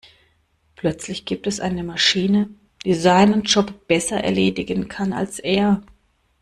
[0.77, 2.49] Plötzlich gibt es eine Maschine,
[2.83, 5.83] die seinen Job besser erledigen kann als er.